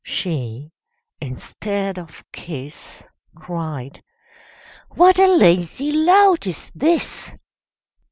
[0.03, 0.71] She,
[1.21, 3.05] instead of kiss,
[3.35, 4.01] Cried,
[4.89, 7.37] 'What a lazy lout is this!'